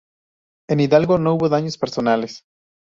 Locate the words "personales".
1.77-2.43